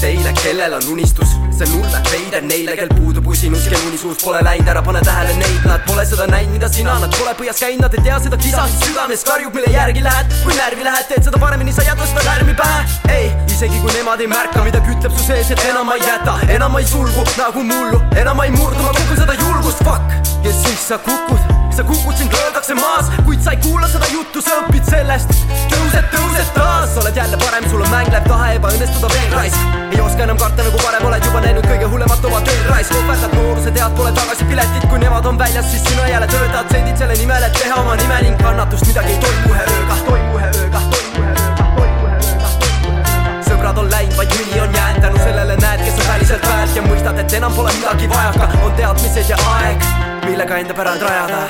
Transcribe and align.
teile, 0.00 0.32
kellel 0.32 0.72
on 0.72 0.82
unistus, 0.92 1.28
see 1.56 1.66
on 1.66 1.80
ulme 1.80 2.00
veider 2.10 2.42
neile, 2.42 2.74
kel 2.78 2.88
puudub 2.96 3.26
usinus, 3.30 3.66
kel 3.70 3.80
uni 3.88 3.98
suus 3.98 4.18
pole 4.22 4.40
läinud, 4.44 4.68
ära 4.70 4.82
pane 4.84 5.02
tähele 5.06 5.34
neid, 5.38 5.66
nad 5.66 5.84
pole 5.86 6.04
seda 6.06 6.26
näinud, 6.30 6.54
mida 6.54 6.70
sina, 6.72 6.96
nad 7.02 7.14
pole 7.18 7.34
põhjas 7.38 7.60
käinud, 7.62 7.84
nad 7.84 7.94
ei 7.98 8.04
tea 8.06 8.18
seda 8.24 8.38
kisa, 8.40 8.64
mis 8.68 8.78
südames 8.86 9.24
karjub, 9.26 9.54
mille 9.58 9.72
järgi 9.74 10.04
lähed, 10.06 10.34
kui 10.44 10.56
närvi 10.56 10.86
lähed, 10.86 11.08
teed 11.10 11.28
seda 11.28 11.42
paremini, 11.42 11.74
sa 11.74 11.86
jätad 11.86 12.10
seda 12.12 12.24
lärmi 12.28 12.56
pähe, 12.58 12.80
ei, 13.18 13.28
isegi 13.50 13.82
kui 13.84 13.94
nemad 13.96 14.24
ei 14.24 14.30
märka, 14.30 14.64
midagi 14.66 14.94
ütleb 14.96 15.14
su 15.18 15.28
sees, 15.28 15.52
et 15.54 15.64
enam 15.70 15.88
ma 15.90 15.98
ei 15.98 16.06
jäta, 16.06 16.38
enam 16.56 16.74
ma 16.76 16.82
ei 16.82 16.90
sulgu 16.90 17.26
nagu 17.38 17.68
mullu, 17.70 18.02
enam 18.18 18.38
ma 18.38 18.48
ei 18.48 18.54
murdu, 18.54 18.82
ma 18.82 18.94
kukun 18.98 19.22
seda 19.24 19.38
julgust, 19.38 19.86
fuck, 19.86 20.18
ja 20.46 20.58
siis 20.64 20.90
sa 20.92 21.00
kukud 21.06 21.58
sa 21.78 21.84
kukud, 21.86 22.16
sind 22.18 22.32
löödakse 22.32 22.74
maas, 22.74 23.06
kuid 23.24 23.42
sa 23.42 23.52
ei 23.54 23.60
kuula 23.62 23.86
seda 23.86 24.08
juttu, 24.10 24.42
sa 24.42 24.56
õpid 24.64 24.82
sellest. 24.90 25.30
Ebaõnnestuda 28.78 29.08
veel 29.12 29.32
raisk. 29.32 29.58
ei 29.92 30.00
oska 30.00 30.22
enam 30.22 30.38
karta 30.38 30.62
nagu 30.62 30.78
varem, 30.82 31.04
oled 31.08 31.24
juba 31.24 31.40
näinud 31.42 31.66
kõige 31.66 31.86
hullemat 31.90 32.24
oma 32.24 32.40
tööl 32.46 32.64
raisk. 32.70 32.94
ohverdad 32.94 33.34
nooruse, 33.34 33.70
tead, 33.74 33.94
pole 33.96 34.12
tagasi 34.12 34.44
piletit, 34.44 34.86
kui 34.90 34.98
nemad 34.98 35.26
on 35.26 35.38
väljas, 35.38 35.70
siis 35.70 35.82
sina 35.82 36.08
jälle 36.08 36.26
töötad. 36.26 36.70
Sendid 36.70 36.96
selle 36.96 37.16
nimel, 37.18 37.42
et 37.42 37.52
teha 37.58 37.74
oma 37.80 37.96
nime 37.96 38.22
ning 38.22 38.42
kannatust. 38.42 38.86
Midagi 38.86 39.12
ei 39.12 39.18
toimu 39.18 39.54
ühe 39.54 39.64
ööga, 39.74 39.96
toimu 40.06 40.38
ühe 40.38 40.50
ööga, 40.62 40.82
toimu 40.94 41.22
ühe 41.24 41.34
ööga, 41.44 41.70
toimu 41.78 42.08
ühe 42.08 42.26
ööga. 42.30 43.44
sõbrad 43.48 43.78
on 43.82 43.90
läinud, 43.90 44.16
vaid 44.16 44.34
mõni 44.38 44.60
on 44.62 44.74
jäänud, 44.80 45.02
tänu 45.06 45.24
sellele 45.24 45.56
näed, 45.62 45.86
kes 45.86 46.02
on 46.02 46.12
väliselt 46.12 46.50
väärt. 46.50 46.76
Ja 46.76 46.82
mõistad, 46.82 47.24
et 47.24 47.38
enam 47.40 47.56
pole 47.56 47.72
midagi 47.80 48.12
vajaka, 48.14 48.52
on 48.62 48.76
teadmised 48.78 49.34
ja 49.34 49.40
aeg 49.56 49.88
millega 50.28 50.62
enda 50.62 50.74
pärand 50.74 51.02
rajada, 51.02 51.42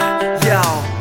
jao. 0.47 0.98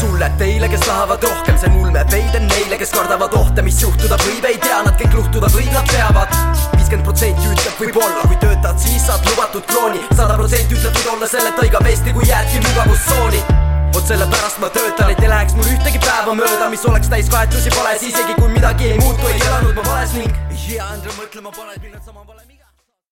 Sulle, 0.00 0.30
teile, 0.38 0.68
kes 0.68 0.80
tahavad 0.86 1.22
rohkem, 1.22 1.56
see 1.60 1.70
on 1.70 1.78
ulme 1.84 2.04
veider 2.12 2.42
neile, 2.46 2.78
kes 2.80 2.92
kardavad 2.94 3.34
ohte, 3.38 3.64
mis 3.66 3.80
juhtuda 3.82 4.18
võib, 4.24 4.46
ei 4.48 4.58
tea 4.62 4.82
nad 4.86 4.96
kõik 5.00 5.16
luhtuda 5.18 5.50
võib, 5.54 5.72
nad 5.74 5.88
teavad. 5.92 6.36
viiskümmend 6.76 7.08
protsenti 7.08 7.48
ütleb 7.54 7.82
võib-olla, 7.84 8.26
kui 8.26 8.38
töötad, 8.44 8.78
siis 8.82 9.06
saad 9.06 9.26
lubatud 9.30 9.66
krooni. 9.72 10.04
sada 10.14 10.36
protsenti 10.40 10.78
ütleb, 10.78 10.94
võid 10.98 11.10
olla 11.14 11.32
selle 11.34 11.52
taiga 11.58 11.82
vesti, 11.84 12.14
kui 12.16 12.28
jäädki 12.28 12.62
mugavustsooni 12.68 13.42
vot 13.94 14.06
sellepärast 14.06 14.60
ma 14.62 14.70
töötan, 14.70 15.10
et 15.10 15.20
ei 15.24 15.32
läheks 15.32 15.56
mul 15.58 15.66
ühtegi 15.74 15.98
päeva 16.04 16.36
mööda, 16.38 16.70
mis 16.70 16.86
oleks 16.86 17.10
täis 17.10 17.30
kaetusi 17.32 17.74
vales, 17.74 18.06
isegi 18.06 18.38
kui 18.38 18.48
midagi 18.54 18.92
ei 18.92 19.02
muutu, 19.02 19.26
ei 19.26 19.42
elanud 19.48 19.74
ma 19.80 19.90
vales 19.90 20.16
ning. 20.20 20.40
ja 20.70 20.88
Andre 20.94 21.18
mõtlema 21.18 21.50
paned 21.56 21.82
mind 21.82 22.02
sama 22.06 22.22
vale 22.26 22.59